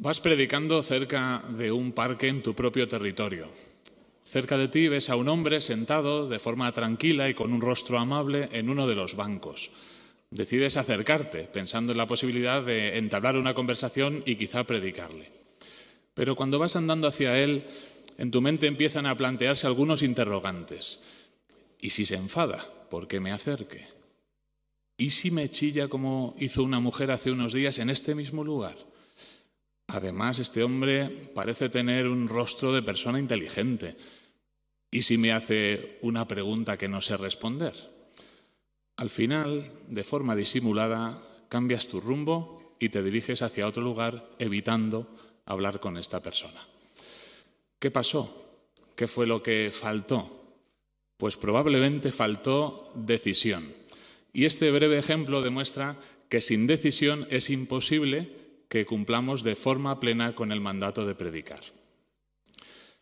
Vas 0.00 0.20
predicando 0.20 0.80
cerca 0.84 1.42
de 1.58 1.72
un 1.72 1.90
parque 1.90 2.28
en 2.28 2.40
tu 2.40 2.54
propio 2.54 2.86
territorio. 2.86 3.48
Cerca 4.22 4.56
de 4.56 4.68
ti 4.68 4.86
ves 4.86 5.10
a 5.10 5.16
un 5.16 5.26
hombre 5.26 5.60
sentado 5.60 6.28
de 6.28 6.38
forma 6.38 6.70
tranquila 6.70 7.28
y 7.28 7.34
con 7.34 7.52
un 7.52 7.60
rostro 7.60 7.98
amable 7.98 8.48
en 8.52 8.70
uno 8.70 8.86
de 8.86 8.94
los 8.94 9.16
bancos. 9.16 9.70
Decides 10.30 10.76
acercarte 10.76 11.50
pensando 11.52 11.90
en 11.90 11.98
la 11.98 12.06
posibilidad 12.06 12.62
de 12.62 12.96
entablar 12.96 13.36
una 13.36 13.54
conversación 13.54 14.22
y 14.24 14.36
quizá 14.36 14.62
predicarle. 14.62 15.32
Pero 16.14 16.36
cuando 16.36 16.60
vas 16.60 16.76
andando 16.76 17.08
hacia 17.08 17.36
él, 17.36 17.64
en 18.18 18.30
tu 18.30 18.40
mente 18.40 18.68
empiezan 18.68 19.06
a 19.06 19.16
plantearse 19.16 19.66
algunos 19.66 20.02
interrogantes. 20.02 21.02
¿Y 21.80 21.90
si 21.90 22.06
se 22.06 22.14
enfada? 22.14 22.72
¿Por 22.88 23.08
qué 23.08 23.18
me 23.18 23.32
acerque? 23.32 23.88
¿Y 24.96 25.10
si 25.10 25.32
me 25.32 25.50
chilla 25.50 25.88
como 25.88 26.36
hizo 26.38 26.62
una 26.62 26.78
mujer 26.78 27.10
hace 27.10 27.32
unos 27.32 27.52
días 27.52 27.78
en 27.78 27.90
este 27.90 28.14
mismo 28.14 28.44
lugar? 28.44 28.87
Además, 29.88 30.38
este 30.38 30.62
hombre 30.62 31.08
parece 31.34 31.70
tener 31.70 32.08
un 32.08 32.28
rostro 32.28 32.72
de 32.72 32.82
persona 32.82 33.18
inteligente. 33.18 33.96
¿Y 34.90 35.02
si 35.02 35.16
me 35.16 35.32
hace 35.32 35.98
una 36.02 36.28
pregunta 36.28 36.76
que 36.76 36.88
no 36.88 37.00
sé 37.00 37.16
responder? 37.16 37.74
Al 38.96 39.10
final, 39.10 39.70
de 39.88 40.04
forma 40.04 40.36
disimulada, 40.36 41.22
cambias 41.48 41.88
tu 41.88 42.00
rumbo 42.00 42.62
y 42.78 42.90
te 42.90 43.02
diriges 43.02 43.40
hacia 43.40 43.66
otro 43.66 43.82
lugar 43.82 44.28
evitando 44.38 45.08
hablar 45.46 45.80
con 45.80 45.96
esta 45.96 46.20
persona. 46.20 46.66
¿Qué 47.78 47.90
pasó? 47.90 48.60
¿Qué 48.94 49.08
fue 49.08 49.26
lo 49.26 49.42
que 49.42 49.70
faltó? 49.72 50.56
Pues 51.16 51.36
probablemente 51.36 52.12
faltó 52.12 52.92
decisión. 52.94 53.72
Y 54.34 54.44
este 54.44 54.70
breve 54.70 54.98
ejemplo 54.98 55.40
demuestra 55.40 55.96
que 56.28 56.42
sin 56.42 56.66
decisión 56.66 57.26
es 57.30 57.48
imposible 57.48 58.47
que 58.68 58.86
cumplamos 58.86 59.42
de 59.42 59.56
forma 59.56 59.98
plena 60.00 60.34
con 60.34 60.52
el 60.52 60.60
mandato 60.60 61.06
de 61.06 61.14
predicar. 61.14 61.60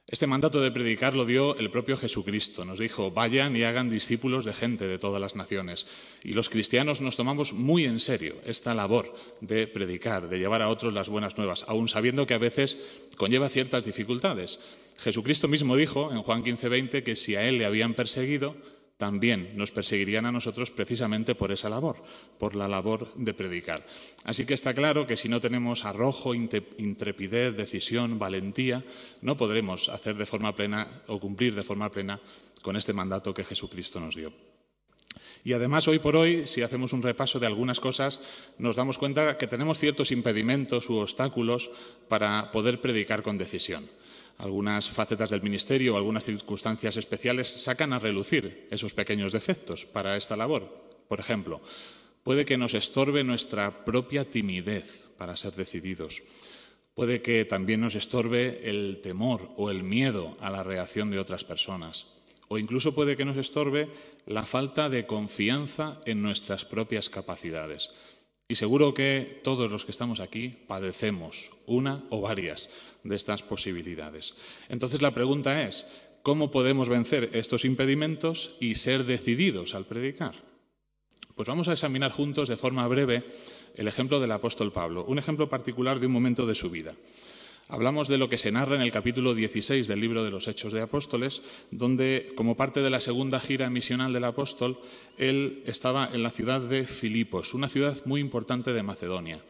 Este 0.09 0.29
mandato 0.29 0.61
de 0.61 0.71
predicar 0.71 1.17
lo 1.17 1.25
dio 1.25 1.57
el 1.59 1.69
propio 1.69 1.97
Jesucristo. 1.97 2.65
Nos 2.65 2.79
dijo, 2.79 3.11
vayan 3.11 3.57
y 3.57 3.65
hagan 3.65 3.91
discípulos 3.91 4.45
de 4.45 4.55
gente 4.55 4.87
de 4.87 4.99
todas 4.99 5.21
las 5.21 5.35
naciones. 5.35 5.89
Y 6.23 6.35
los 6.35 6.49
cristianos 6.49 7.01
nos 7.01 7.17
tomamos 7.17 7.53
muy 7.53 7.87
en 7.87 7.99
serio 7.99 8.37
esta 8.47 8.73
labor 8.73 9.13
de 9.41 9.67
predicar, 9.67 10.29
de 10.29 10.39
llevar 10.39 10.63
a 10.63 10.69
otros 10.69 10.93
las 10.93 11.09
buenas 11.09 11.37
nuevas, 11.37 11.65
aun 11.67 11.89
sabiendo 11.89 12.25
que 12.25 12.35
a 12.35 12.39
veces 12.39 12.79
conlleva 13.17 13.49
ciertas 13.49 13.85
dificultades. 13.85 14.61
Jesucristo 14.97 15.49
mismo 15.49 15.75
dijo 15.75 16.13
en 16.13 16.23
Juan 16.23 16.45
15:20 16.45 17.03
que 17.03 17.17
si 17.17 17.35
a 17.35 17.43
él 17.43 17.59
le 17.59 17.67
habían 17.67 17.95
perseguido, 17.95 18.55
también 18.97 19.53
nos 19.57 19.73
perseguirían 19.73 20.27
a 20.27 20.33
nosotros 20.33 20.71
precisamente 20.71 21.35
por 21.35 21.53
esa 21.53 21.69
labor, 21.69 22.03
por 22.39 22.55
la 22.55 22.69
labor 22.69 23.13
de 23.15 23.35
predicar. 23.35 23.87
Así 24.25 24.47
que 24.47 24.55
está 24.55 24.73
claro 24.73 25.07
que 25.07 25.17
si 25.17 25.29
no 25.29 25.41
tenemos 25.41 25.85
arrojo, 25.85 26.35
intrepidez, 26.35 27.57
decisión, 27.57 28.19
valentía, 28.19 28.85
no 29.21 29.37
podremos 29.37 29.89
hacer 29.89 30.17
de 30.17 30.27
forma 30.27 30.55
plena 30.55 31.03
o 31.09 31.21
cumplir 31.21 31.55
de 31.55 31.65
forma 31.65 31.91
plena 31.91 32.21
con 32.63 32.77
este 32.77 32.93
mandato 32.93 33.35
que 33.35 33.45
Jesucristo 33.45 34.01
nos 34.01 34.17
dio. 34.17 34.33
Y 35.45 35.53
además, 35.53 35.87
hoy 35.87 36.01
por 36.01 36.17
hoy, 36.17 36.47
si 36.47 36.63
hacemos 36.63 36.93
un 36.93 37.03
repaso 37.03 37.39
de 37.39 37.47
algunas 37.47 37.79
cosas, 37.79 38.21
nos 38.59 38.75
damos 38.75 38.99
cuenta 38.99 39.37
que 39.37 39.47
tenemos 39.47 39.79
ciertos 39.79 40.11
impedimentos 40.11 40.91
u 40.91 40.97
obstáculos 40.97 41.71
para 42.09 42.51
poder 42.51 42.81
predicar 42.81 43.23
con 43.23 43.39
decisión 43.39 43.89
algunas 44.39 44.89
facetas 44.89 45.31
del 45.31 45.43
ministerio 45.43 45.95
o 45.95 45.97
algunas 45.97 46.25
circunstancias 46.25 46.97
especiales 46.97 47.49
sacan 47.49 47.93
a 47.93 47.99
relucir 47.99 48.69
esos 48.71 48.95
pequeños 48.95 49.33
defectos 49.33 49.87
para 49.87 50.17
esta 50.17 50.37
labor. 50.37 50.69
Por 51.09 51.21
ejemplo, 51.21 51.61
puede 52.23 52.45
que 52.45 52.57
nos 52.57 52.75
estorbe 52.75 53.25
nuestra 53.25 53.85
propia 53.85 54.29
timidez 54.29 55.09
para 55.17 55.37
ser 55.37 55.53
decididos. 55.53 56.23
Puede 56.95 57.23
que 57.23 57.45
también 57.45 57.81
nos 57.81 57.95
estorbe 57.95 58.69
el 58.69 59.01
temor 59.03 59.51
o 59.57 59.71
el 59.71 59.83
miedo 59.83 60.33
a 60.41 60.51
la 60.51 60.65
reacción 60.65 61.11
de 61.11 61.19
otras 61.19 61.45
personas. 61.45 62.07
O 62.49 62.59
incluso 62.59 62.95
puede 62.95 63.17
que 63.17 63.25
nos 63.25 63.37
estorbe 63.37 63.89
la 64.25 64.47
falta 64.47 64.89
de 64.89 65.07
confianza 65.07 66.01
en 66.05 66.23
nuestras 66.23 66.65
propias 66.65 67.11
capacidades. 67.11 67.91
Y 68.49 68.55
seguro 68.55 68.95
que 68.95 69.41
todos 69.43 69.71
los 69.71 69.85
que 69.85 69.91
estamos 69.91 70.21
aquí 70.21 70.49
padecemos 70.69 71.51
una 71.67 72.05
o 72.11 72.21
varias 72.21 72.71
de 73.03 73.17
estas 73.17 73.43
posibilidades. 73.43 74.35
Entonces 74.69 75.03
la 75.03 75.13
pregunta 75.15 75.63
es, 75.63 75.87
¿cómo 76.23 76.53
podemos 76.53 76.89
vencer 76.89 77.31
estos 77.33 77.65
impedimentos 77.65 78.55
y 78.61 78.77
ser 78.77 79.05
decididos 79.05 79.75
al 79.75 79.87
predicar? 79.87 80.37
Pues 81.35 81.49
vamos 81.49 81.69
a 81.69 81.73
examinar 81.73 82.13
juntos 82.13 82.49
de 82.49 82.57
forma 82.57 82.87
breve 82.87 83.25
el 83.75 83.89
ejemplo 83.89 84.21
del 84.21 84.33
apóstol 84.33 84.73
Pablo, 84.73 85.05
un 85.05 85.19
ejemplo 85.19 85.49
particular 85.49 85.99
de 85.99 86.07
un 86.07 86.13
momento 86.13 86.47
de 86.47 86.55
su 86.55 86.71
vida. 86.71 86.95
Hablamos 87.69 88.07
de 88.07 88.17
lo 88.17 88.29
que 88.29 88.39
se 88.39 88.53
narra 88.53 88.77
en 88.77 88.83
el 88.83 88.93
capítulo 88.93 89.35
16 89.35 89.89
del 89.89 90.01
libro 90.01 90.23
de 90.23 90.31
los 90.31 90.47
Hechos 90.47 90.73
de 90.73 90.83
Apóstoles, 90.83 91.43
donde, 91.73 92.33
como 92.37 92.57
parte 92.57 92.81
de 92.81 92.91
la 92.91 93.01
segunda 93.01 93.41
gira 93.41 93.69
misional 93.71 94.13
del 94.13 94.23
apóstol, 94.23 94.79
él 95.19 95.65
estaba 95.67 96.09
en 96.13 96.23
la 96.23 96.31
ciudad 96.31 96.61
de 96.61 96.87
Filipos, 96.87 97.55
una 97.55 97.67
ciudad 97.67 97.97
muy 98.05 98.21
importante 98.21 98.73
de 98.73 98.85
Macedonia. 98.85 99.41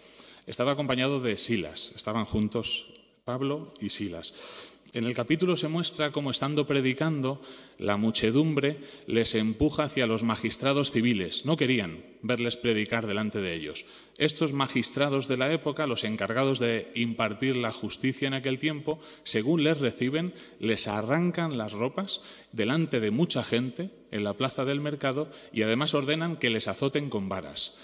Estaba 0.47 0.72
acompañado 0.72 1.21
de 1.21 1.37
Silas, 1.37 1.93
estaban 1.94 2.25
juntos 2.25 2.94
Pablo 3.26 3.75
y 3.81 3.91
Silas. 3.91 4.75
En 4.93 5.05
el 5.05 5.15
capítulo 5.15 5.57
se 5.57 5.69
muestra 5.69 6.13
cómo 6.13 6.31
estando 6.31 6.67
predicando, 6.67 7.41
la 7.79 7.97
muchedumbre 7.97 8.79
les 9.07 9.35
empuja 9.35 9.85
hacia 9.85 10.07
los 10.07 10.23
magistrados 10.23 10.91
civiles. 10.91 11.45
No 11.45 11.57
querían 11.57 12.05
verles 12.23 12.57
predicar 12.57 13.07
delante 13.07 13.41
de 13.41 13.55
ellos. 13.55 13.85
Estos 14.17 14.53
magistrados 14.53 15.29
de 15.29 15.37
la 15.37 15.53
época, 15.53 15.87
los 15.87 16.05
encargados 16.05 16.59
de 16.59 16.91
impartir 16.95 17.57
la 17.57 17.73
justicia 17.73 18.29
en 18.29 18.35
aquel 18.35 18.59
tiempo, 18.59 18.99
según 19.23 19.65
les 19.65 19.79
reciben, 19.79 20.33
les 20.61 20.89
arrancan 20.89 21.59
las 21.59 21.73
ropas 21.73 22.23
delante 22.53 23.01
de 23.01 23.11
mucha 23.11 23.45
gente 23.45 23.91
en 24.11 24.25
la 24.25 24.35
plaza 24.35 24.65
del 24.65 24.81
mercado 24.81 25.31
y 25.53 25.63
además 25.63 25.95
ordenan 25.95 26.37
que 26.37 26.51
les 26.51 26.69
azoten 26.69 27.11
con 27.11 27.29
varas. 27.29 27.77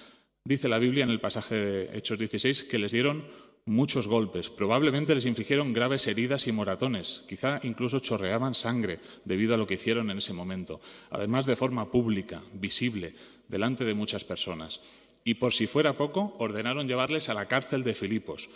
Dice 0.44 0.68
la 0.68 0.78
Biblia 0.78 1.04
en 1.04 1.10
el 1.10 1.20
pasaje 1.20 1.54
de 1.54 1.98
Hechos 1.98 2.18
16 2.18 2.64
que 2.64 2.78
les 2.78 2.90
dieron 2.90 3.24
muchos 3.64 4.06
golpes. 4.06 4.50
Probablemente 4.50 5.14
les 5.14 5.26
infligieron 5.26 5.72
graves 5.72 6.06
heridas 6.06 6.46
y 6.46 6.52
moratones. 6.52 7.24
Quizá 7.28 7.60
incluso 7.62 8.00
chorreaban 8.00 8.54
sangre 8.54 9.00
debido 9.24 9.54
a 9.54 9.56
lo 9.56 9.66
que 9.66 9.74
hicieron 9.74 10.10
en 10.10 10.18
ese 10.18 10.32
momento. 10.32 10.80
Además, 11.10 11.46
de 11.46 11.56
forma 11.56 11.90
pública, 11.90 12.42
visible, 12.54 13.14
delante 13.48 13.84
de 13.84 13.94
muchas 13.94 14.24
personas. 14.24 14.80
Y 15.24 15.34
por 15.34 15.54
si 15.54 15.66
fuera 15.66 15.96
poco, 15.96 16.34
ordenaron 16.38 16.88
llevarles 16.88 17.28
a 17.28 17.34
la 17.34 17.46
cárcel 17.46 17.84
de 17.84 17.94
Filipos. 17.94 18.48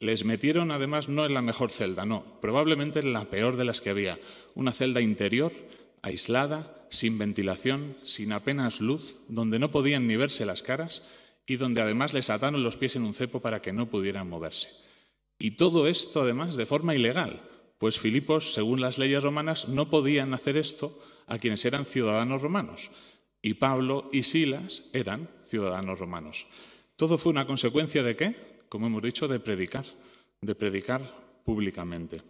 Les 0.00 0.24
metieron 0.24 0.70
además 0.70 1.08
no 1.08 1.26
en 1.26 1.34
la 1.34 1.42
mejor 1.42 1.70
celda, 1.70 2.04
no, 2.04 2.24
probablemente 2.40 3.00
en 3.00 3.12
la 3.12 3.26
peor 3.26 3.56
de 3.56 3.64
las 3.64 3.80
que 3.80 3.90
había. 3.90 4.18
Una 4.54 4.72
celda 4.72 5.00
interior, 5.00 5.52
aislada, 6.00 6.86
sin 6.90 7.18
ventilación, 7.18 7.96
sin 8.04 8.32
apenas 8.32 8.80
luz, 8.80 9.20
donde 9.28 9.58
no 9.58 9.70
podían 9.70 10.06
ni 10.08 10.16
verse 10.16 10.44
las 10.44 10.62
caras 10.62 11.04
y 11.46 11.56
donde 11.56 11.80
además 11.80 12.12
les 12.12 12.30
ataron 12.30 12.62
los 12.62 12.76
pies 12.76 12.96
en 12.96 13.02
un 13.02 13.14
cepo 13.14 13.40
para 13.40 13.62
que 13.62 13.72
no 13.72 13.90
pudieran 13.90 14.28
moverse. 14.28 14.68
Y 15.38 15.52
todo 15.52 15.88
esto 15.88 16.22
además 16.22 16.56
de 16.56 16.66
forma 16.66 16.94
ilegal, 16.94 17.42
pues 17.78 17.98
Filipos, 17.98 18.52
según 18.52 18.80
las 18.80 18.98
leyes 18.98 19.22
romanas, 19.22 19.68
no 19.68 19.90
podían 19.90 20.34
hacer 20.34 20.56
esto 20.56 20.98
a 21.26 21.38
quienes 21.38 21.64
eran 21.64 21.84
ciudadanos 21.84 22.40
romanos. 22.40 22.90
Y 23.42 23.54
Pablo 23.54 24.08
y 24.12 24.22
Silas 24.22 24.84
eran 24.92 25.28
ciudadanos 25.44 25.98
romanos. 25.98 26.46
Todo 26.94 27.18
fue 27.18 27.30
una 27.30 27.46
consecuencia 27.46 28.04
de 28.04 28.14
qué? 28.14 28.36
Como 28.68 28.86
hemos 28.86 29.02
dicho, 29.02 29.26
de 29.26 29.40
predicar, 29.40 29.84
de 30.40 30.54
predicar 30.54 31.02
públicamente. 31.44 32.22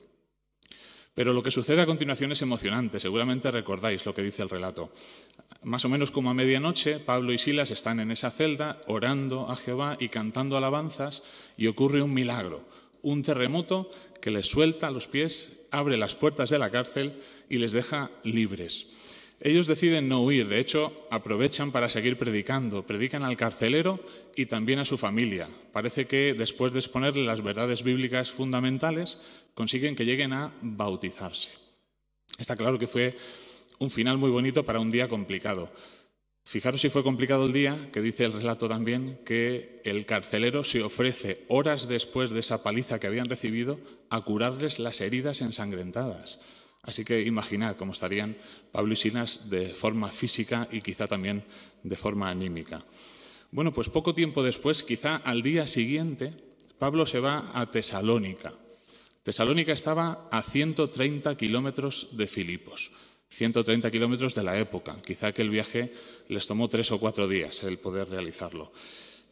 Pero 1.14 1.34
lo 1.34 1.42
que 1.42 1.50
sucede 1.50 1.82
a 1.82 1.86
continuación 1.86 2.32
es 2.32 2.40
emocionante. 2.40 2.98
Seguramente 2.98 3.50
recordáis 3.50 4.06
lo 4.06 4.14
que 4.14 4.22
dice 4.22 4.42
el 4.42 4.48
relato. 4.48 4.90
Más 5.64 5.84
o 5.84 5.88
menos 5.88 6.10
como 6.10 6.30
a 6.30 6.34
medianoche, 6.34 6.98
Pablo 6.98 7.32
y 7.32 7.38
Silas 7.38 7.70
están 7.70 8.00
en 8.00 8.10
esa 8.10 8.30
celda 8.30 8.80
orando 8.86 9.48
a 9.48 9.56
Jehová 9.56 9.96
y 10.00 10.08
cantando 10.08 10.56
alabanzas 10.56 11.22
y 11.56 11.68
ocurre 11.68 12.02
un 12.02 12.12
milagro, 12.12 12.66
un 13.02 13.22
terremoto 13.22 13.88
que 14.20 14.32
les 14.32 14.48
suelta 14.48 14.90
los 14.90 15.06
pies, 15.06 15.66
abre 15.70 15.96
las 15.96 16.16
puertas 16.16 16.50
de 16.50 16.58
la 16.58 16.70
cárcel 16.70 17.14
y 17.48 17.58
les 17.58 17.70
deja 17.70 18.10
libres. 18.24 19.12
Ellos 19.40 19.66
deciden 19.66 20.08
no 20.08 20.22
huir, 20.22 20.46
de 20.46 20.60
hecho, 20.60 20.94
aprovechan 21.10 21.72
para 21.72 21.88
seguir 21.88 22.16
predicando. 22.16 22.86
Predican 22.86 23.24
al 23.24 23.36
carcelero 23.36 23.98
y 24.36 24.46
también 24.46 24.78
a 24.78 24.84
su 24.84 24.98
familia. 24.98 25.48
Parece 25.72 26.06
que 26.06 26.32
después 26.32 26.72
de 26.72 26.78
exponerle 26.78 27.24
las 27.24 27.42
verdades 27.42 27.82
bíblicas 27.82 28.30
fundamentales, 28.30 29.18
consiguen 29.54 29.96
que 29.96 30.04
lleguen 30.04 30.32
a 30.32 30.52
bautizarse. 30.62 31.50
Está 32.38 32.54
claro 32.56 32.78
que 32.78 32.86
fue 32.86 33.16
un 33.82 33.90
final 33.90 34.16
muy 34.16 34.30
bonito 34.30 34.64
para 34.64 34.78
un 34.78 34.90
día 34.90 35.08
complicado. 35.08 35.72
Fijaros 36.44 36.80
si 36.80 36.88
fue 36.88 37.02
complicado 37.02 37.46
el 37.46 37.52
día, 37.52 37.90
que 37.92 38.00
dice 38.00 38.24
el 38.24 38.32
relato 38.32 38.68
también 38.68 39.18
que 39.24 39.80
el 39.84 40.06
carcelero 40.06 40.62
se 40.62 40.82
ofrece 40.82 41.44
horas 41.48 41.88
después 41.88 42.30
de 42.30 42.40
esa 42.40 42.62
paliza 42.62 43.00
que 43.00 43.08
habían 43.08 43.28
recibido 43.28 43.80
a 44.08 44.20
curarles 44.20 44.78
las 44.78 45.00
heridas 45.00 45.40
ensangrentadas. 45.40 46.38
Así 46.82 47.04
que 47.04 47.22
imaginad 47.22 47.76
cómo 47.76 47.92
estarían 47.92 48.36
Pablo 48.70 48.92
y 48.92 48.96
Silas 48.96 49.50
de 49.50 49.74
forma 49.74 50.10
física 50.12 50.68
y 50.70 50.80
quizá 50.80 51.08
también 51.08 51.44
de 51.82 51.96
forma 51.96 52.30
anímica. 52.30 52.78
Bueno, 53.50 53.72
pues 53.72 53.88
poco 53.88 54.14
tiempo 54.14 54.44
después, 54.44 54.82
quizá 54.84 55.16
al 55.16 55.42
día 55.42 55.66
siguiente, 55.66 56.30
Pablo 56.78 57.04
se 57.04 57.20
va 57.20 57.50
a 57.52 57.70
Tesalónica. 57.70 58.52
Tesalónica 59.24 59.72
estaba 59.72 60.28
a 60.30 60.42
130 60.42 61.36
kilómetros 61.36 62.16
de 62.16 62.26
Filipos. 62.26 62.90
130 63.32 63.90
kilómetros 63.90 64.34
de 64.34 64.42
la 64.42 64.58
época. 64.58 64.96
Quizá 65.04 65.32
que 65.32 65.42
el 65.42 65.50
viaje 65.50 65.92
les 66.28 66.46
tomó 66.46 66.68
tres 66.68 66.92
o 66.92 67.00
cuatro 67.00 67.26
días 67.28 67.62
el 67.62 67.78
poder 67.78 68.08
realizarlo. 68.08 68.72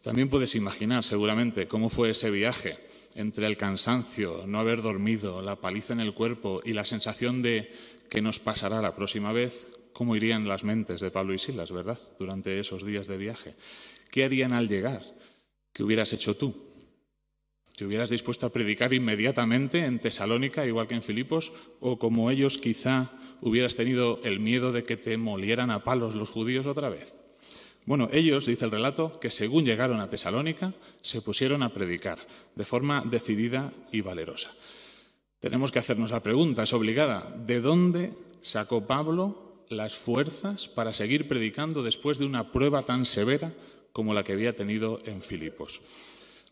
También 0.03 0.31
puedes 0.31 0.55
imaginar 0.55 1.05
seguramente 1.05 1.69
cómo 1.69 1.91
fue 1.91 2.11
ese 2.11 2.31
viaje 2.31 2.79
entre 3.15 3.47
el 3.47 3.59
cansancio, 3.59 4.45
no 4.47 4.59
haber 4.59 4.81
dormido, 4.81 5.43
la 5.43 5.57
paliza 5.57 5.93
en 5.93 6.01
el 6.01 6.15
cuerpo 6.15 6.63
y 6.65 6.73
la 6.73 6.87
sensación 6.87 7.43
de 7.43 7.71
que 8.09 8.23
nos 8.23 8.39
pasará 8.39 8.81
la 8.81 8.97
próxima 8.97 9.33
vez, 9.33 9.69
cómo 9.93 10.17
irían 10.17 10.49
las 10.49 10.65
mentes 10.65 11.03
de 11.03 11.11
Pablo 11.11 11.35
y 11.35 11.39
Silas, 11.39 11.71
¿verdad? 11.71 11.99
Durante 12.19 12.59
esos 12.59 12.87
días 12.87 13.07
de 13.07 13.19
viaje. 13.19 13.55
¿Qué 14.11 14.25
harían 14.25 14.55
al 14.55 14.69
llegar? 14.69 15.03
¿Qué 15.75 15.83
hubieras 15.83 16.13
hecho 16.15 16.35
tú? 16.35 16.70
¿Te 17.81 17.87
hubieras 17.87 18.11
dispuesto 18.11 18.45
a 18.45 18.53
predicar 18.53 18.93
inmediatamente 18.93 19.87
en 19.87 20.01
Tesalónica, 20.01 20.67
igual 20.67 20.87
que 20.87 20.97
en 20.97 21.03
Filipos? 21.03 21.51
¿O 21.81 21.99
como 21.99 22.31
ellos 22.31 22.59
quizá 22.59 23.11
hubieras 23.41 23.75
tenido 23.75 24.21
el 24.23 24.39
miedo 24.39 24.71
de 24.71 24.85
que 24.85 24.99
te 24.99 25.17
molieran 25.17 25.71
a 25.71 25.83
palos 25.83 26.15
los 26.15 26.29
judíos 26.29 26.67
otra 26.67 26.91
vez? 26.91 27.23
Bueno, 27.87 28.11
ellos, 28.13 28.45
dice 28.45 28.67
el 28.67 28.71
relato, 28.71 29.19
que 29.19 29.31
según 29.31 29.65
llegaron 29.65 29.99
a 29.99 30.11
Tesalónica, 30.11 30.75
se 31.01 31.23
pusieron 31.23 31.63
a 31.63 31.73
predicar 31.73 32.19
de 32.55 32.67
forma 32.67 33.03
decidida 33.03 33.73
y 33.91 34.03
valerosa. 34.03 34.51
Tenemos 35.39 35.73
que 35.73 35.79
hacernos 35.79 36.11
la 36.11 36.23
pregunta, 36.23 36.65
es 36.65 36.75
obligada, 36.75 37.35
¿de 37.47 37.63
dónde 37.63 38.13
sacó 38.43 38.87
Pablo 38.87 39.65
las 39.71 39.95
fuerzas 39.95 40.69
para 40.69 40.93
seguir 40.93 41.29
predicando 41.29 41.83
después 41.83 42.19
de 42.19 42.27
una 42.27 42.53
prueba 42.53 42.83
tan 42.83 43.07
severa 43.07 43.55
como 43.95 44.13
la 44.13 44.23
que 44.23 44.35
había 44.35 44.55
tenido 44.55 45.01
en 45.07 45.23
Filipos? 45.23 45.81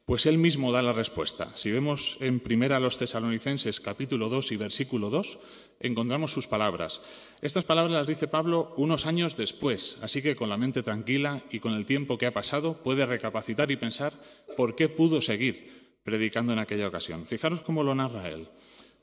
Pues 0.08 0.24
él 0.24 0.38
mismo 0.38 0.72
da 0.72 0.80
la 0.80 0.94
respuesta. 0.94 1.54
Si 1.54 1.70
vemos 1.70 2.16
en 2.20 2.40
primera 2.40 2.80
los 2.80 2.96
tesalonicenses 2.96 3.78
capítulo 3.78 4.30
2 4.30 4.52
y 4.52 4.56
versículo 4.56 5.10
2, 5.10 5.38
encontramos 5.80 6.32
sus 6.32 6.46
palabras. 6.46 7.02
Estas 7.42 7.66
palabras 7.66 7.92
las 7.92 8.06
dice 8.06 8.26
Pablo 8.26 8.72
unos 8.78 9.04
años 9.04 9.36
después, 9.36 9.98
así 10.00 10.22
que 10.22 10.34
con 10.34 10.48
la 10.48 10.56
mente 10.56 10.82
tranquila 10.82 11.42
y 11.50 11.60
con 11.60 11.74
el 11.74 11.84
tiempo 11.84 12.16
que 12.16 12.24
ha 12.24 12.32
pasado 12.32 12.82
puede 12.82 13.04
recapacitar 13.04 13.70
y 13.70 13.76
pensar 13.76 14.14
por 14.56 14.74
qué 14.74 14.88
pudo 14.88 15.20
seguir 15.20 15.98
predicando 16.04 16.54
en 16.54 16.60
aquella 16.60 16.88
ocasión. 16.88 17.26
Fijaros 17.26 17.60
cómo 17.60 17.82
lo 17.82 17.94
narra 17.94 18.30
él. 18.30 18.48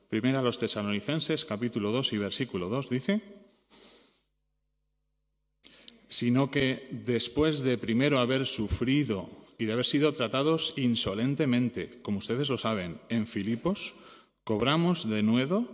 Primera 0.10 0.42
los 0.42 0.58
tesalonicenses 0.58 1.46
capítulo 1.46 1.92
2 1.92 2.14
y 2.14 2.18
versículo 2.18 2.68
2 2.68 2.90
dice, 2.90 3.22
sino 6.10 6.50
que 6.50 6.88
después 6.90 7.60
de 7.60 7.78
primero 7.78 8.18
haber 8.18 8.48
sufrido 8.48 9.45
y 9.58 9.66
de 9.66 9.74
haber 9.74 9.86
sido 9.86 10.12
tratados 10.14 10.74
insolentemente, 10.78 12.00
como 12.02 12.20
ustedes 12.20 12.50
lo 12.50 12.58
saben, 12.58 13.00
en 13.10 13.28
Filipos, 13.28 13.94
cobramos 14.44 15.10
de 15.10 15.24
nuevo 15.24 15.68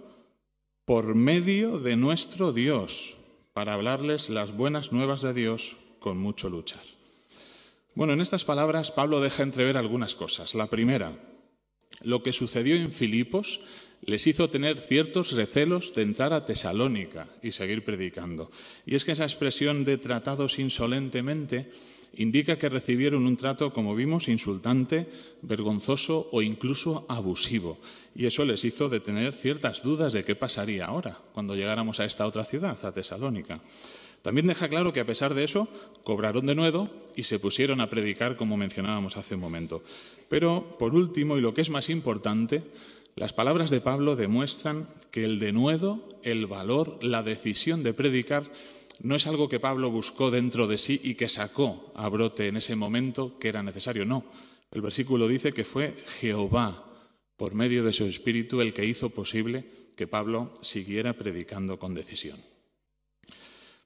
por 0.85 1.15
medio 1.15 1.79
de 1.79 1.95
nuestro 1.95 2.53
Dios 2.53 3.17
para 3.53 3.73
hablarles 3.73 4.29
las 4.29 4.55
buenas 4.55 4.91
nuevas 4.91 5.21
de 5.21 5.33
Dios 5.33 5.77
con 5.99 6.17
mucho 6.17 6.49
luchar. 6.49 6.81
Bueno, 7.93 8.13
en 8.13 8.21
estas 8.21 8.45
palabras 8.45 8.91
Pablo 8.91 9.19
deja 9.19 9.43
entrever 9.43 9.77
algunas 9.77 10.15
cosas. 10.15 10.55
La 10.55 10.67
primera, 10.67 11.11
lo 12.01 12.23
que 12.23 12.33
sucedió 12.33 12.75
en 12.75 12.91
Filipos 12.91 13.59
les 14.01 14.25
hizo 14.25 14.49
tener 14.49 14.79
ciertos 14.79 15.33
recelos 15.33 15.93
de 15.93 16.01
entrar 16.01 16.33
a 16.33 16.45
Tesalónica 16.45 17.27
y 17.41 17.51
seguir 17.51 17.83
predicando. 17.83 18.49
Y 18.85 18.95
es 18.95 19.05
que 19.05 19.11
esa 19.11 19.25
expresión 19.25 19.85
de 19.85 19.97
tratados 19.97 20.57
insolentemente 20.57 21.71
indica 22.15 22.57
que 22.57 22.69
recibieron 22.69 23.25
un 23.25 23.37
trato, 23.37 23.71
como 23.71 23.95
vimos, 23.95 24.27
insultante, 24.27 25.09
vergonzoso 25.41 26.29
o 26.31 26.41
incluso 26.41 27.05
abusivo. 27.07 27.79
Y 28.15 28.25
eso 28.25 28.45
les 28.45 28.65
hizo 28.65 28.89
de 28.89 28.99
tener 28.99 29.33
ciertas 29.33 29.81
dudas 29.81 30.13
de 30.13 30.23
qué 30.23 30.35
pasaría 30.35 30.85
ahora, 30.85 31.19
cuando 31.33 31.55
llegáramos 31.55 31.99
a 31.99 32.05
esta 32.05 32.25
otra 32.25 32.43
ciudad, 32.43 32.77
a 32.83 32.91
Tesalónica. 32.91 33.61
También 34.21 34.47
deja 34.47 34.69
claro 34.69 34.93
que 34.93 34.99
a 34.99 35.05
pesar 35.05 35.33
de 35.33 35.43
eso, 35.43 35.67
cobraron 36.03 36.45
de 36.45 36.53
nuevo 36.53 36.89
y 37.15 37.23
se 37.23 37.39
pusieron 37.39 37.81
a 37.81 37.89
predicar, 37.89 38.35
como 38.35 38.55
mencionábamos 38.55 39.17
hace 39.17 39.35
un 39.35 39.41
momento. 39.41 39.81
Pero, 40.29 40.77
por 40.77 40.93
último, 40.93 41.37
y 41.37 41.41
lo 41.41 41.53
que 41.53 41.61
es 41.61 41.71
más 41.71 41.89
importante, 41.89 42.63
las 43.15 43.33
palabras 43.33 43.71
de 43.71 43.81
Pablo 43.81 44.15
demuestran 44.15 44.87
que 45.09 45.25
el 45.25 45.39
denuedo, 45.39 46.07
el 46.23 46.45
valor, 46.45 47.03
la 47.03 47.23
decisión 47.23 47.83
de 47.83 47.93
predicar 47.93 48.43
no 49.03 49.15
es 49.15 49.27
algo 49.27 49.49
que 49.49 49.59
Pablo 49.59 49.89
buscó 49.89 50.31
dentro 50.31 50.67
de 50.67 50.77
sí 50.77 50.99
y 51.03 51.15
que 51.15 51.29
sacó 51.29 51.91
a 51.95 52.07
brote 52.09 52.47
en 52.47 52.57
ese 52.57 52.75
momento 52.75 53.37
que 53.39 53.49
era 53.49 53.63
necesario. 53.63 54.05
No, 54.05 54.25
el 54.71 54.81
versículo 54.81 55.27
dice 55.27 55.53
que 55.53 55.65
fue 55.65 55.95
Jehová, 56.19 56.87
por 57.35 57.55
medio 57.55 57.83
de 57.83 57.93
su 57.93 58.05
espíritu, 58.05 58.61
el 58.61 58.73
que 58.73 58.85
hizo 58.85 59.09
posible 59.09 59.65
que 59.95 60.07
Pablo 60.07 60.53
siguiera 60.61 61.13
predicando 61.13 61.79
con 61.79 61.93
decisión. 61.93 62.39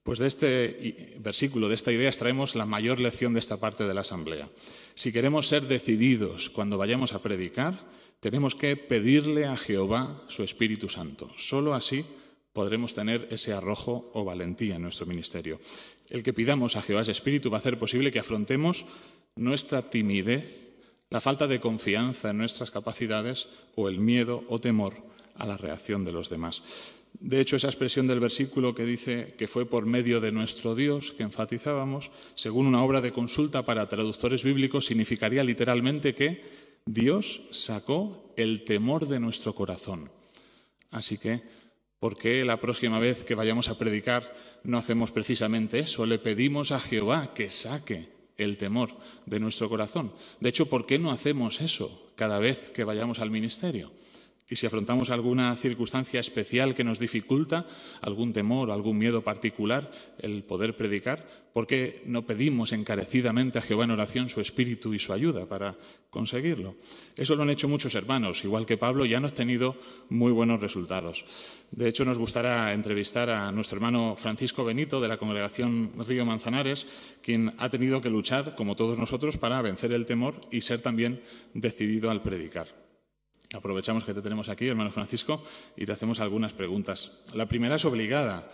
Pues 0.03 0.19
de 0.19 0.27
este 0.27 1.17
versículo, 1.19 1.67
de 1.67 1.75
esta 1.75 1.91
idea, 1.91 2.09
extraemos 2.09 2.53
la 2.56 2.65
mayor 2.65 3.00
lección 3.00 3.33
de 3.33 3.39
esta 3.39 3.59
parte 3.59 3.85
de 3.85 3.94
la 3.94 4.01
asamblea. 4.01 4.50
Si 4.94 5.12
queremos 5.12 5.47
ser 5.47 5.63
decididos 5.63 6.50
cuando 6.51 6.77
vayamos 6.77 7.13
a 7.13 7.23
predicar, 7.23 7.88
tenemos 8.19 8.53
que 8.53 8.75
pedirle 8.75 9.45
a 9.45 9.57
Jehová 9.57 10.23
su 10.27 10.44
Espíritu 10.44 10.89
Santo. 10.89 11.31
Solo 11.38 11.73
así 11.73 12.06
podremos 12.55 12.93
tener 12.93 13.27
ese 13.31 13.51
arrojo 13.51 14.09
o 14.13 14.23
valentía 14.23 14.77
en 14.77 14.83
nuestro 14.83 15.05
ministerio. 15.05 15.59
El 16.09 16.23
que 16.23 16.31
pidamos 16.31 16.77
a 16.77 16.81
Jehová 16.81 17.01
Espíritu 17.01 17.51
va 17.51 17.57
a 17.57 17.59
hacer 17.59 17.77
posible 17.77 18.11
que 18.11 18.19
afrontemos 18.23 18.85
nuestra 19.35 19.89
timidez, 19.89 20.71
la 21.09 21.19
falta 21.19 21.47
de 21.47 21.59
confianza 21.59 22.29
en 22.29 22.37
nuestras 22.37 22.71
capacidades 22.71 23.49
o 23.75 23.89
el 23.89 23.99
miedo 23.99 24.45
o 24.47 24.61
temor 24.61 24.95
a 25.35 25.45
la 25.45 25.57
reacción 25.57 26.05
de 26.05 26.13
los 26.13 26.29
demás. 26.29 26.63
De 27.19 27.41
hecho, 27.41 27.57
esa 27.57 27.67
expresión 27.67 28.07
del 28.07 28.21
versículo 28.21 28.73
que 28.73 28.85
dice 28.85 29.35
que 29.37 29.49
fue 29.49 29.65
por 29.65 29.85
medio 29.85 30.21
de 30.21 30.31
nuestro 30.31 30.75
Dios 30.75 31.11
que 31.11 31.23
enfatizábamos, 31.23 32.09
según 32.35 32.67
una 32.67 32.83
obra 32.83 33.01
de 33.01 33.11
consulta 33.11 33.65
para 33.65 33.89
traductores 33.89 34.43
bíblicos, 34.43 34.85
significaría 34.85 35.43
literalmente 35.43 36.15
que 36.15 36.41
Dios 36.85 37.49
sacó 37.51 38.33
el 38.37 38.63
temor 38.63 39.07
de 39.07 39.19
nuestro 39.19 39.53
corazón. 39.53 40.09
Así 40.91 41.17
que 41.17 41.64
¿Por 42.05 42.17
qué 42.17 42.45
la 42.45 42.59
próxima 42.59 42.99
vez 42.99 43.23
que 43.23 43.33
vayamos 43.33 43.67
a 43.67 43.79
predicar 43.79 44.31
no 44.63 44.77
hacemos 44.77 45.09
precisamente 45.09 45.79
eso? 45.79 46.05
Le 46.05 46.19
pedimos 46.19 46.71
a 46.71 46.79
Jehová 46.79 47.33
que 47.33 47.49
saque 47.49 48.09
el 48.37 48.59
temor 48.59 48.91
de 49.25 49.39
nuestro 49.39 49.67
corazón. 49.69 50.11
De 50.39 50.49
hecho, 50.49 50.67
¿por 50.67 50.85
qué 50.85 50.99
no 50.99 51.09
hacemos 51.09 51.61
eso 51.61 52.11
cada 52.15 52.37
vez 52.37 52.69
que 52.69 52.83
vayamos 52.83 53.17
al 53.17 53.31
ministerio? 53.31 53.91
Y 54.47 54.57
si 54.57 54.67
afrontamos 54.67 55.09
alguna 55.09 55.55
circunstancia 55.55 56.19
especial 56.19 56.75
que 56.75 56.83
nos 56.83 56.99
dificulta, 56.99 57.65
algún 58.01 58.31
temor, 58.31 58.69
algún 58.69 58.99
miedo 58.99 59.23
particular, 59.23 59.89
el 60.19 60.43
poder 60.43 60.77
predicar, 60.77 61.25
¿por 61.51 61.65
qué 61.65 62.03
no 62.05 62.27
pedimos 62.27 62.71
encarecidamente 62.71 63.57
a 63.57 63.63
Jehová 63.63 63.85
en 63.85 63.91
oración 63.91 64.29
su 64.29 64.41
espíritu 64.41 64.93
y 64.93 64.99
su 64.99 65.13
ayuda 65.13 65.47
para 65.47 65.75
conseguirlo? 66.11 66.75
Eso 67.17 67.35
lo 67.35 67.41
han 67.41 67.49
hecho 67.49 67.67
muchos 67.67 67.95
hermanos, 67.95 68.43
igual 68.43 68.67
que 68.67 68.77
Pablo, 68.77 69.07
ya 69.07 69.17
han 69.17 69.25
obtenido 69.25 69.77
muy 70.09 70.31
buenos 70.31 70.61
resultados. 70.61 71.25
De 71.71 71.89
hecho, 71.89 72.05
nos 72.05 72.19
gustará 72.19 72.71
entrevistar 72.73 73.31
a 73.31 73.51
nuestro 73.51 73.77
hermano 73.77 74.15
Francisco 74.15 74.63
Benito 74.63 75.01
de 75.01 75.07
la 75.07 75.17
congregación 75.17 75.91
Río 76.07 76.23
Manzanares, 76.23 76.85
quien 77.23 77.51
ha 77.57 77.71
tenido 77.71 77.99
que 77.99 78.11
luchar, 78.11 78.53
como 78.53 78.75
todos 78.75 78.99
nosotros, 78.99 79.39
para 79.39 79.63
vencer 79.63 79.91
el 79.91 80.05
temor 80.05 80.39
y 80.51 80.61
ser 80.61 80.83
también 80.83 81.23
decidido 81.55 82.11
al 82.11 82.21
predicar. 82.21 82.85
Aprovechamos 83.55 84.03
que 84.03 84.13
te 84.13 84.21
tenemos 84.21 84.50
aquí, 84.50 84.67
hermano 84.67 84.91
Francisco, 84.91 85.41
y 85.77 85.85
te 85.85 85.91
hacemos 85.93 86.19
algunas 86.19 86.53
preguntas. 86.53 87.24
La 87.33 87.47
primera 87.47 87.75
es 87.75 87.85
obligada. 87.85 88.50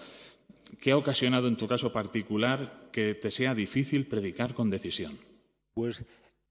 ¿Qué 0.80 0.92
ha 0.92 0.98
ocasionado 0.98 1.48
en 1.48 1.58
tu 1.58 1.68
caso 1.68 1.92
particular 1.92 2.90
que 2.92 3.16
te 3.16 3.32
sea 3.32 3.56
difícil 3.56 4.06
predicar 4.06 4.54
con 4.54 4.70
decisión? 4.70 5.18
Pues 5.74 6.06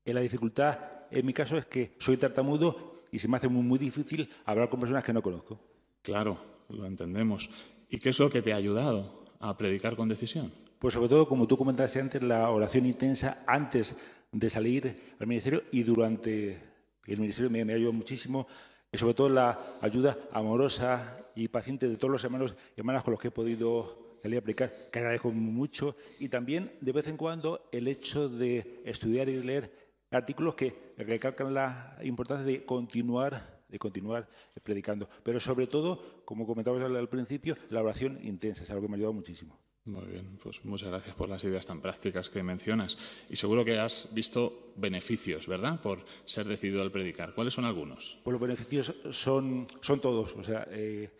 eh, 0.04 0.12
la 0.12 0.20
dificultad 0.20 0.78
en 1.10 1.24
mi 1.26 1.32
caso 1.32 1.56
es 1.56 1.66
que 1.66 1.92
soy 2.00 2.16
tartamudo 2.16 3.04
y 3.12 3.18
se 3.18 3.28
me 3.28 3.36
hace 3.36 3.48
muy, 3.48 3.62
muy 3.62 3.78
difícil 3.78 4.28
hablar 4.44 4.68
con 4.68 4.80
personas 4.80 5.04
que 5.04 5.12
no 5.12 5.22
conozco. 5.22 5.60
Claro, 6.02 6.38
lo 6.68 6.86
entendemos. 6.86 7.50
¿Y 7.88 7.98
qué 7.98 8.10
es 8.10 8.18
lo 8.18 8.30
que 8.30 8.42
te 8.42 8.52
ha 8.52 8.56
ayudado 8.56 9.24
a 9.38 9.56
predicar 9.56 9.96
con 9.96 10.08
decisión? 10.08 10.52
Pues 10.78 10.94
sobre 10.94 11.08
todo, 11.08 11.28
como 11.28 11.46
tú 11.46 11.56
comentaste 11.56 12.00
antes, 12.00 12.22
la 12.22 12.50
oración 12.50 12.86
intensa 12.86 13.44
antes 13.46 13.96
de 14.32 14.50
salir 14.50 15.14
al 15.18 15.26
ministerio 15.26 15.64
y 15.72 15.82
durante 15.82 16.69
el 17.06 17.18
Ministerio 17.18 17.50
me, 17.50 17.64
me 17.64 17.74
ayudado 17.74 17.92
muchísimo, 17.92 18.46
y 18.92 18.98
sobre 18.98 19.14
todo 19.14 19.28
la 19.28 19.58
ayuda 19.80 20.18
amorosa 20.32 21.18
y 21.34 21.48
paciente 21.48 21.88
de 21.88 21.96
todos 21.96 22.10
los 22.10 22.24
hermanos 22.24 22.54
y 22.76 22.80
hermanas 22.80 23.04
con 23.04 23.12
los 23.12 23.20
que 23.20 23.28
he 23.28 23.32
podido 23.32 24.18
salir 24.22 24.36
a 24.36 24.40
aplicar, 24.40 24.72
que 24.90 24.98
agradezco 24.98 25.30
mucho, 25.30 25.96
y 26.18 26.28
también 26.28 26.72
de 26.80 26.92
vez 26.92 27.06
en 27.06 27.16
cuando 27.16 27.68
el 27.72 27.88
hecho 27.88 28.28
de 28.28 28.82
estudiar 28.84 29.28
y 29.28 29.42
leer 29.42 29.72
artículos 30.10 30.54
que 30.54 30.94
recalcan 30.98 31.54
la 31.54 31.96
importancia 32.02 32.44
de 32.44 32.64
continuar 32.64 33.60
de 33.70 33.78
continuar 33.78 34.28
predicando. 34.62 35.08
Pero 35.22 35.40
sobre 35.40 35.66
todo, 35.66 36.22
como 36.24 36.46
comentábamos 36.46 36.84
al 36.84 37.08
principio, 37.08 37.56
la 37.70 37.80
oración 37.80 38.18
intensa, 38.22 38.64
es 38.64 38.70
algo 38.70 38.82
que 38.82 38.88
me 38.88 38.94
ha 38.94 38.96
ayudado 38.96 39.12
muchísimo. 39.12 39.58
Muy 39.86 40.04
bien, 40.06 40.38
pues 40.42 40.62
muchas 40.64 40.88
gracias 40.88 41.16
por 41.16 41.28
las 41.28 41.42
ideas 41.42 41.64
tan 41.64 41.80
prácticas 41.80 42.28
que 42.28 42.42
mencionas. 42.42 42.98
Y 43.30 43.36
seguro 43.36 43.64
que 43.64 43.78
has 43.78 44.12
visto 44.14 44.72
beneficios, 44.76 45.46
¿verdad?, 45.46 45.80
por 45.80 46.04
ser 46.26 46.46
decidido 46.46 46.82
al 46.82 46.92
predicar. 46.92 47.34
¿Cuáles 47.34 47.54
son 47.54 47.64
algunos? 47.64 48.18
Pues 48.22 48.32
los 48.32 48.40
beneficios 48.40 48.94
son, 49.10 49.64
son 49.80 50.00
todos. 50.00 50.34
O 50.36 50.44
sea, 50.44 50.66
eh, 50.70 51.10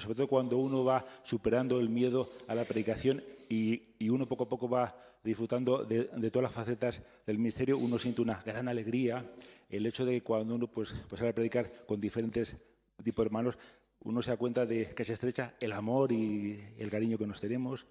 sobre 0.00 0.14
todo 0.14 0.28
cuando 0.28 0.58
uno 0.58 0.84
va 0.84 1.04
superando 1.24 1.80
el 1.80 1.88
miedo 1.88 2.30
a 2.46 2.54
la 2.54 2.64
predicación 2.64 3.22
y, 3.48 3.82
uno 4.08 4.26
poco 4.26 4.44
a 4.44 4.48
poco 4.48 4.68
va 4.68 4.94
disfrutando 5.22 5.84
de, 5.84 6.04
todas 6.30 6.44
las 6.44 6.52
facetas 6.52 7.02
del 7.26 7.38
ministerio, 7.38 7.78
uno 7.78 7.98
siente 7.98 8.20
una 8.20 8.42
gran 8.44 8.68
alegría. 8.68 9.28
El 9.68 9.86
hecho 9.86 10.04
de 10.04 10.22
cuando 10.22 10.54
uno 10.54 10.68
pues, 10.68 10.94
pues 11.08 11.18
sale 11.18 11.30
a 11.30 11.34
predicar 11.34 11.84
con 11.86 12.00
diferentes 12.00 12.56
tipos 13.02 13.24
de 13.24 13.28
hermanos, 13.28 13.58
uno 14.04 14.22
se 14.22 14.30
da 14.30 14.36
cuenta 14.36 14.66
de 14.66 14.94
que 14.94 15.04
se 15.04 15.14
estrecha 15.14 15.54
el 15.60 15.72
amor 15.72 16.12
y 16.12 16.62
el 16.78 16.90
cariño 16.90 17.18
que 17.18 17.26
nos 17.26 17.40
tenemos. 17.40 17.86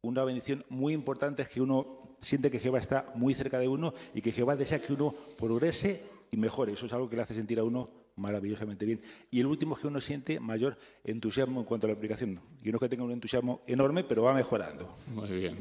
Una 0.00 0.24
bendición 0.24 0.64
muy 0.68 0.94
importante 0.94 1.42
es 1.42 1.48
que 1.48 1.60
uno 1.60 2.16
siente 2.20 2.50
que 2.50 2.60
Jehová 2.60 2.78
está 2.78 3.12
muy 3.14 3.34
cerca 3.34 3.58
de 3.58 3.68
uno 3.68 3.92
y 4.14 4.22
que 4.22 4.32
Jehová 4.32 4.56
desea 4.56 4.78
que 4.78 4.92
uno 4.92 5.14
progrese 5.36 6.02
y 6.30 6.36
mejore. 6.36 6.72
Eso 6.72 6.86
es 6.86 6.92
algo 6.92 7.08
que 7.08 7.16
le 7.16 7.22
hace 7.22 7.34
sentir 7.34 7.58
a 7.58 7.64
uno 7.64 7.90
maravillosamente 8.16 8.84
bien. 8.84 9.00
Y 9.30 9.40
el 9.40 9.46
último 9.46 9.74
es 9.74 9.80
que 9.80 9.88
uno 9.88 10.00
siente 10.00 10.38
mayor 10.38 10.76
entusiasmo 11.04 11.60
en 11.60 11.66
cuanto 11.66 11.86
a 11.86 11.90
la 11.90 11.96
aplicación. 11.96 12.40
Y 12.62 12.68
uno 12.68 12.78
que 12.78 12.88
tenga 12.88 13.04
un 13.04 13.12
entusiasmo 13.12 13.62
enorme, 13.66 14.04
pero 14.04 14.22
va 14.22 14.34
mejorando. 14.34 14.96
Muy 15.08 15.28
bien. 15.28 15.56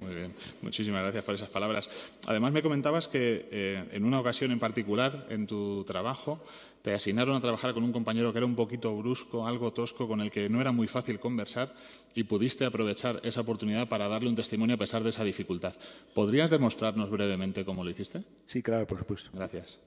Muy 0.00 0.14
bien, 0.14 0.34
muchísimas 0.62 1.02
gracias 1.02 1.24
por 1.24 1.34
esas 1.34 1.50
palabras. 1.50 2.16
Además, 2.26 2.52
me 2.52 2.62
comentabas 2.62 3.06
que 3.06 3.48
eh, 3.50 3.84
en 3.92 4.04
una 4.04 4.18
ocasión 4.18 4.50
en 4.50 4.58
particular, 4.58 5.26
en 5.28 5.46
tu 5.46 5.84
trabajo, 5.84 6.42
te 6.80 6.94
asignaron 6.94 7.36
a 7.36 7.40
trabajar 7.40 7.74
con 7.74 7.84
un 7.84 7.92
compañero 7.92 8.32
que 8.32 8.38
era 8.38 8.46
un 8.46 8.56
poquito 8.56 8.96
brusco, 8.96 9.46
algo 9.46 9.74
tosco, 9.74 10.08
con 10.08 10.22
el 10.22 10.30
que 10.30 10.48
no 10.48 10.60
era 10.60 10.72
muy 10.72 10.88
fácil 10.88 11.20
conversar 11.20 11.74
y 12.14 12.24
pudiste 12.24 12.64
aprovechar 12.64 13.20
esa 13.24 13.42
oportunidad 13.42 13.88
para 13.88 14.08
darle 14.08 14.30
un 14.30 14.36
testimonio 14.36 14.76
a 14.76 14.78
pesar 14.78 15.02
de 15.02 15.10
esa 15.10 15.22
dificultad. 15.22 15.74
¿Podrías 16.14 16.48
demostrarnos 16.48 17.10
brevemente 17.10 17.66
cómo 17.66 17.84
lo 17.84 17.90
hiciste? 17.90 18.22
Sí, 18.46 18.62
claro, 18.62 18.86
por 18.86 19.00
supuesto. 19.00 19.30
Gracias. 19.34 19.80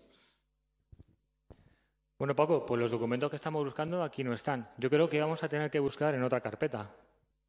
Bueno, 2.20 2.36
Paco, 2.36 2.65
pues 2.65 2.79
los 2.79 2.91
documentos 2.91 3.32
que 3.32 3.36
estamos 3.36 3.65
buscando 3.65 4.03
aquí 4.03 4.24
no 4.24 4.34
están. 4.34 4.70
Yo 4.77 4.91
creo 4.91 5.10
que 5.10 5.20
vamos 5.20 5.43
a 5.43 5.50
tener 5.50 5.72
que 5.72 5.79
buscar 5.79 6.13
en 6.13 6.24
otra 6.24 6.39
carpeta. 6.39 6.91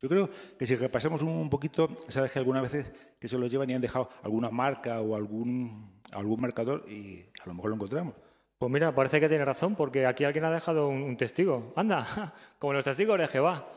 Yo 0.02 0.08
creo 0.08 0.28
que 0.58 0.66
si 0.66 0.76
repasamos 0.76 1.22
un 1.22 1.48
poquito, 1.48 1.88
sabes 2.08 2.32
que 2.32 2.38
algunas 2.38 2.62
veces 2.62 2.92
que 3.18 3.28
se 3.28 3.38
los 3.38 3.50
llevan 3.50 3.70
y 3.70 3.74
han 3.74 3.80
dejado 3.80 4.10
alguna 4.22 4.50
marca 4.50 5.00
o 5.00 5.16
algún, 5.16 6.00
algún 6.12 6.40
marcador 6.40 6.84
y 6.88 7.24
a 7.42 7.46
lo 7.46 7.54
mejor 7.54 7.70
lo 7.70 7.76
encontramos. 7.76 8.14
Pues 8.58 8.72
mira, 8.72 8.94
parece 8.94 9.20
que 9.20 9.28
tiene 9.28 9.44
razón, 9.44 9.74
porque 9.74 10.06
aquí 10.06 10.24
alguien 10.24 10.44
ha 10.44 10.50
dejado 10.50 10.88
un, 10.88 11.16
testigo. 11.16 11.72
Anda, 11.76 12.34
como 12.58 12.72
los 12.72 12.84
testigos 12.84 13.18
de 13.18 13.26
Jehová. 13.26 13.68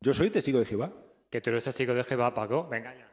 Yo 0.00 0.14
soy 0.14 0.30
testigo 0.30 0.58
de 0.58 0.64
Jehová. 0.64 0.92
Que 1.30 1.40
tú 1.40 1.50
eres 1.50 1.64
testigo 1.64 1.94
de 1.94 2.04
Jehová, 2.04 2.34
Paco. 2.34 2.66
Venga 2.68 2.94
ya. 2.94 3.10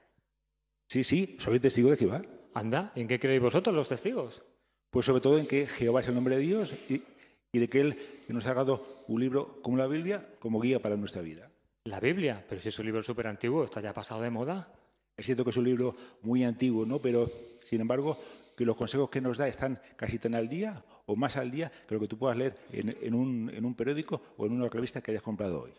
Sí, 0.88 1.04
sí, 1.04 1.38
soy 1.40 1.60
testigo 1.60 1.92
de 1.92 1.98
Jehová. 1.98 2.22
Anda, 2.54 2.92
¿en 2.96 3.08
qué 3.08 3.20
creéis 3.20 3.42
vosotros 3.42 3.76
los 3.76 3.90
testigos? 3.90 4.42
Pues 4.90 5.06
sobre 5.06 5.22
todo 5.22 5.38
en 5.38 5.48
que 5.48 5.68
Jehová 5.68 6.00
es 6.00 6.08
el 6.08 6.16
nombre 6.16 6.38
de 6.38 6.42
Dios 6.42 6.74
y, 6.90 7.04
y 7.52 7.60
de 7.60 7.70
que 7.70 7.82
Él 7.82 7.98
nos 8.30 8.46
ha 8.46 8.54
dado 8.54 9.04
un 9.08 9.22
libro 9.22 9.62
como 9.62 9.78
la 9.78 9.88
Biblia 9.88 10.26
como 10.40 10.60
guía 10.60 10.82
para 10.82 10.98
nuestra 10.98 11.22
vida. 11.22 11.52
La 11.88 12.00
Biblia, 12.00 12.44
pero 12.48 12.62
si 12.62 12.70
es 12.70 12.80
un 12.80 12.86
libro 12.86 13.02
súper 13.02 13.28
antiguo, 13.28 13.64
está 13.64 13.82
ya 13.82 13.94
pasado 13.94 14.22
de 14.22 14.30
moda. 14.30 14.72
Es 15.16 15.26
cierto 15.26 15.44
que 15.44 15.50
es 15.50 15.58
un 15.58 15.66
libro 15.66 15.96
muy 16.22 16.44
antiguo, 16.44 16.86
¿no? 16.86 17.00
Pero, 17.00 17.30
sin 17.64 17.82
embargo, 17.82 18.18
que 18.56 18.66
los 18.66 18.76
consejos 18.76 19.10
que 19.10 19.22
nos 19.22 19.38
da 19.38 19.48
están 19.48 19.80
casi 19.96 20.20
tan 20.20 20.36
al 20.36 20.50
día 20.50 20.84
o 21.06 21.16
más 21.16 21.38
al 21.38 21.52
día 21.52 21.72
que 21.88 21.96
lo 21.96 22.02
que 22.02 22.08
tú 22.08 22.18
puedas 22.18 22.38
leer 22.38 22.58
en, 22.72 23.14
un, 23.14 23.52
en 23.54 23.66
un 23.66 23.76
periódico 23.76 24.22
o 24.38 24.46
en 24.46 24.54
una 24.54 24.68
revista 24.68 25.02
que 25.02 25.12
hayas 25.12 25.24
comprado 25.24 25.62
hoy. 25.62 25.74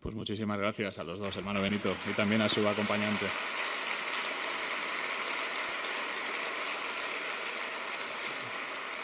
Pues 0.00 0.14
muchísimas 0.14 0.58
gracias 0.58 0.98
a 0.98 1.04
los 1.04 1.18
dos, 1.18 1.34
hermano 1.36 1.62
Benito, 1.62 1.90
y 2.10 2.14
también 2.14 2.42
a 2.42 2.48
su 2.48 2.66
acompañante. 2.66 3.26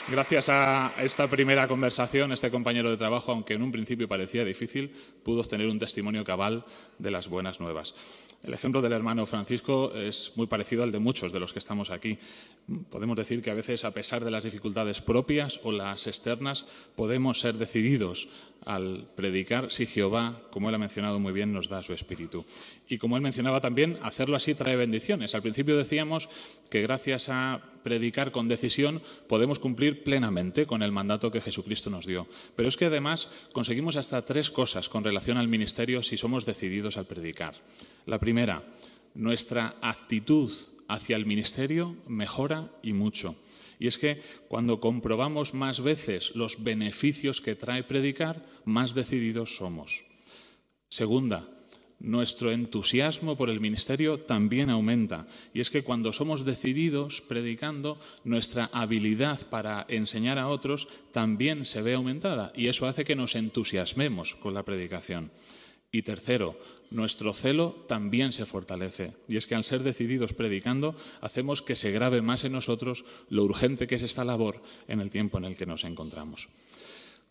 Gracias 0.09 0.49
a 0.49 0.92
esta 1.00 1.28
primera 1.28 1.69
conversación, 1.69 2.33
este 2.33 2.50
compañero 2.50 2.90
de 2.90 2.97
trabajo, 2.97 3.30
aunque 3.30 3.54
en 3.54 3.62
un 3.62 3.71
principio 3.71 4.09
parecía 4.09 4.45
difícil, 4.45 4.90
pudo 5.23 5.40
obtener 5.42 5.69
un 5.69 5.78
testimonio 5.78 6.25
cabal 6.25 6.64
de 6.99 7.11
las 7.11 7.28
buenas 7.28 7.61
nuevas. 7.61 7.95
El 8.42 8.54
ejemplo 8.54 8.80
del 8.80 8.92
hermano 8.92 9.26
Francisco 9.26 9.92
es 9.95 10.33
muy 10.35 10.47
parecido 10.47 10.83
al 10.83 10.90
de 10.90 10.99
muchos 10.99 11.30
de 11.33 11.38
los 11.38 11.52
que 11.52 11.59
estamos 11.59 11.90
aquí. 11.90 12.19
Podemos 12.88 13.16
decir 13.16 13.42
que 13.42 13.50
a 13.50 13.54
veces, 13.54 13.85
a 13.85 13.90
pesar 13.92 14.25
de 14.25 14.30
las 14.30 14.45
dificultades 14.45 15.02
propias 15.02 15.61
o 15.62 15.71
las 15.71 16.07
externas, 16.07 16.64
podemos 16.97 17.38
ser 17.38 17.57
decididos 17.57 18.28
al 18.64 19.07
predicar 19.14 19.71
si 19.71 19.87
Jehová, 19.87 20.40
como 20.50 20.71
él 20.71 20.75
ha 20.75 20.78
mencionado 20.78 21.21
muy 21.21 21.33
bien, 21.33 21.52
nos 21.52 21.69
da 21.69 21.83
su 21.83 21.92
espíritu. 21.92 22.45
Y 22.88 22.99
como 22.99 23.16
él 23.16 23.23
mencionaba 23.23 23.61
también, 23.61 23.99
hacerlo 24.02 24.37
así 24.37 24.54
trae 24.54 24.76
bendiciones. 24.76 25.35
Al 25.35 25.42
principio 25.42 25.76
decíamos 25.76 26.28
que 26.71 26.80
gracias 26.80 27.28
a 27.28 27.61
predicar 27.82 28.32
con 28.32 28.49
decisión 28.49 29.02
podemos 29.26 29.58
cumplir 29.58 30.02
plenamente 30.02 30.66
con 30.66 30.82
el 30.82 30.92
mandato 30.92 31.30
que 31.30 31.40
Jesucristo 31.40 31.90
nos 31.90 32.06
dio. 32.06 32.26
Pero 32.56 32.68
es 32.68 32.76
que 32.76 32.87
además 32.87 33.28
conseguimos 33.52 33.96
hasta 33.96 34.25
tres 34.25 34.50
cosas 34.50 34.88
con 34.88 35.04
relación 35.04 35.37
al 35.37 35.49
ministerio 35.49 36.02
si 36.02 36.16
somos 36.16 36.46
decididos 36.46 36.96
al 36.96 37.06
predicar. 37.06 37.54
La 38.06 38.18
primera, 38.18 38.62
nuestra 39.14 39.76
actitud 39.80 40.50
hacia 40.88 41.16
el 41.16 41.26
ministerio 41.26 41.96
mejora 42.06 42.70
y 42.82 42.92
mucho. 42.92 43.37
Y 43.78 43.87
es 43.87 43.96
que 43.96 44.20
cuando 44.49 44.80
comprobamos 44.80 45.54
más 45.54 45.80
veces 45.80 46.34
los 46.34 46.62
beneficios 46.62 47.40
que 47.40 47.54
trae 47.54 47.82
predicar, 47.82 48.44
más 48.64 48.94
decididos 48.94 49.56
somos. 49.56 50.04
Segunda, 50.90 51.49
nuestro 52.00 52.50
entusiasmo 52.50 53.37
por 53.37 53.50
el 53.50 53.61
ministerio 53.61 54.21
también 54.21 54.71
aumenta. 54.71 55.26
Y 55.54 55.61
es 55.61 55.71
que 55.71 55.85
cuando 55.85 56.12
somos 56.12 56.45
decididos 56.45 57.21
predicando, 57.21 57.99
nuestra 58.25 58.71
habilidad 58.73 59.47
para 59.49 59.87
enseñar 59.88 60.38
a 60.38 60.49
otros 60.49 60.88
también 61.12 61.64
se 61.64 61.83
ve 61.83 61.95
aumentada 61.95 62.52
y 62.57 62.69
eso 62.69 62.87
hace 62.87 63.04
que 63.04 63.14
nos 63.14 63.37
entusiasmemos 63.37 64.35
con 64.35 64.54
la 64.54 64.64
predicación. 64.64 65.30
Y 65.92 66.02
tercero, 66.02 66.57
nuestro 66.90 67.35
celo 67.35 67.85
también 67.88 68.33
se 68.33 68.47
fortalece. 68.47 69.12
Y 69.28 69.37
es 69.37 69.47
que 69.47 69.57
al 69.57 69.64
ser 69.64 69.83
decididos 69.83 70.35
predicando, 70.35 70.95
hacemos 71.21 71.62
que 71.62 71.75
se 71.75 71.90
grave 71.90 72.23
más 72.23 72.45
en 72.45 72.52
nosotros 72.52 73.04
lo 73.28 73.42
urgente 73.42 73.88
que 73.88 73.97
es 73.97 74.02
esta 74.02 74.25
labor 74.25 74.62
en 74.87 75.00
el 75.00 75.11
tiempo 75.11 75.38
en 75.38 75.45
el 75.45 75.57
que 75.57 75.66
nos 75.66 75.83
encontramos. 75.83 76.49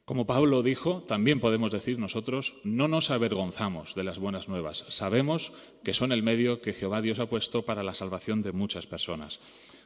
Como 0.10 0.26
Pablo 0.26 0.64
dijo, 0.64 1.04
también 1.04 1.40
podemos 1.40 1.72
decir 1.72 2.00
nosotros, 2.00 2.56
no 2.64 2.88
nos 2.88 3.12
avergonzamos 3.12 3.94
de 3.94 4.04
las 4.04 4.18
buenas 4.18 4.48
nuevas. 4.50 4.86
Sabemos 4.90 5.54
que 5.84 5.94
son 5.94 6.12
el 6.12 6.24
medio 6.24 6.62
que 6.62 6.74
Jehová 6.74 7.04
Dios 7.04 7.20
ha 7.20 7.30
puesto 7.30 7.62
para 7.62 7.84
la 7.84 7.94
salvación 7.94 8.42
de 8.42 8.52
muchas 8.52 8.88
personas 8.88 9.40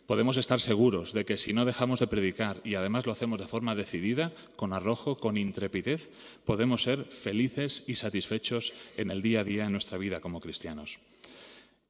podemos 0.07 0.35
estar 0.35 0.59
seguros 0.61 1.13
de 1.13 1.23
que 1.23 1.37
si 1.37 1.53
no 1.53 1.63
dejamos 1.63 1.99
de 2.01 2.07
predicar 2.07 2.61
y 2.65 2.75
además 2.75 3.05
lo 3.05 3.13
hacemos 3.13 3.39
de 3.39 3.47
forma 3.47 3.73
decidida, 3.73 4.33
con 4.57 4.73
arrojo, 4.73 5.17
con 5.17 5.37
intrepidez, 5.37 6.09
podemos 6.45 6.83
ser 6.83 7.05
felices 7.05 7.83
y 7.87 7.95
satisfechos 7.95 8.73
en 8.97 9.11
el 9.11 9.21
día 9.21 9.41
a 9.41 9.43
día 9.45 9.65
en 9.65 9.71
nuestra 9.71 9.97
vida 9.97 10.19
como 10.19 10.41
cristianos. 10.41 10.99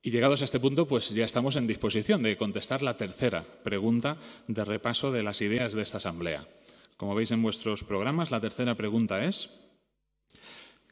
Y 0.03 0.11
llegados 0.11 0.43
a 0.43 0.45
este 0.45 0.59
punto, 0.59 0.87
pues 0.87 1.09
ya 1.09 1.25
estamos 1.25 1.55
en 1.55 1.65
disposición 1.65 2.21
de 2.21 2.37
contestar 2.37 2.83
la 2.83 2.97
tercera 2.97 3.43
pregunta 3.63 4.17
de 4.47 4.63
repaso 4.63 5.11
de 5.11 5.23
las 5.23 5.41
ideas 5.41 5.73
de 5.73 5.81
esta 5.81 5.97
asamblea. 5.97 6.47
Como 7.03 7.19
veis 7.19 7.35
en 7.35 7.43
vuestros 7.43 7.83
programas, 7.83 8.31
la 8.31 8.39
tercera 8.39 8.79
pregunta 8.79 9.25
es, 9.25 9.59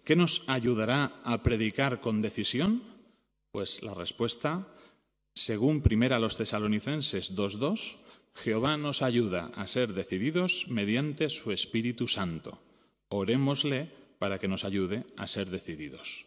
¿qué 0.03 0.17
nos 0.17 0.43
ayudará 0.47 1.21
a 1.23 1.41
predicar 1.41 2.01
con 2.01 2.21
decisión? 2.21 2.83
Pues 3.53 3.81
la 3.81 3.93
respuesta 3.93 4.67
según 5.33 5.79
primera 5.79 6.19
los 6.19 6.35
tesalonicenses 6.35 7.33
2.2, 7.33 7.95
Jehová 8.35 8.75
nos 8.75 9.01
ayuda 9.01 9.53
a 9.55 9.67
ser 9.67 9.93
decididos 9.93 10.65
mediante 10.67 11.29
su 11.29 11.53
Espíritu 11.53 12.09
Santo. 12.09 12.59
Orémosle 13.07 13.87
para 14.19 14.37
que 14.37 14.49
nos 14.49 14.65
ayude 14.65 15.05
a 15.15 15.29
ser 15.29 15.47
decididos. 15.47 16.25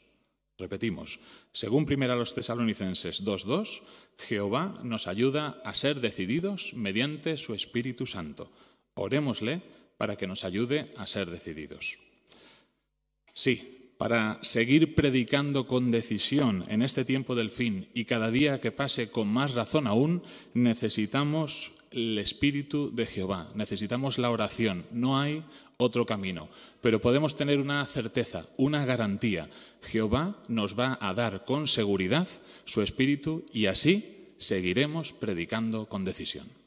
Repetimos, 0.57 1.21
según 1.53 1.85
primera 1.85 2.17
los 2.17 2.33
tesalonicenses 2.33 3.23
2.2, 3.23 3.83
Jehová 4.17 4.81
nos 4.83 5.09
ayuda 5.09 5.61
a 5.63 5.75
ser 5.75 6.01
decididos 6.01 6.73
mediante 6.73 7.37
su 7.37 7.53
Espíritu 7.53 8.07
Santo. 8.07 8.51
Orémosle 8.95 9.63
para 9.97 10.17
que 10.17 10.27
nos 10.27 10.45
ayude 10.45 10.87
a 10.97 11.07
ser 11.07 11.31
decididos. 11.31 11.99
Sí, 13.33 13.93
para 13.99 14.39
seguir 14.43 14.95
predicando 14.95 15.67
con 15.67 15.91
decisión 15.91 16.65
en 16.69 16.83
este 16.83 17.05
tiempo 17.05 17.35
del 17.35 17.51
fin 17.51 17.89
y 17.95 18.05
cada 18.05 18.31
día 18.31 18.61
que 18.61 18.73
pase 18.73 19.11
con 19.11 19.29
más 19.29 19.55
razón 19.55 19.87
aún, 19.87 20.23
necesitamos 20.53 21.79
el 21.91 22.19
Espíritu 22.19 22.91
de 22.93 23.07
Jehová, 23.07 23.51
necesitamos 23.55 24.19
la 24.19 24.31
oración, 24.31 24.85
no 24.91 25.21
hay 25.21 25.45
otro 25.77 26.07
camino, 26.07 26.49
pero 26.81 27.01
podemos 27.01 27.35
tener 27.35 27.61
una 27.61 27.85
certeza, 27.87 28.47
una 28.57 28.85
garantía. 28.85 29.49
Jehová 29.81 30.39
nos 30.49 30.79
va 30.79 30.99
a 31.01 31.15
dar 31.15 31.45
con 31.45 31.69
seguridad 31.69 32.29
su 32.65 32.83
Espíritu 32.83 33.45
y 33.53 33.67
así 33.67 34.35
seguiremos 34.39 35.13
predicando 35.13 35.87
con 35.87 36.05
decisión. 36.05 36.64